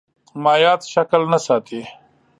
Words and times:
مایعات 0.43 0.81
شکل 0.93 1.21
نه 1.31 1.39
ساتي. 1.45 1.81